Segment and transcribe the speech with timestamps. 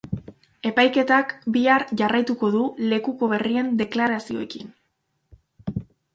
[0.69, 2.63] Epaiketak bihar jarraituko du
[2.95, 4.75] lekuko berrien deklarazioekin.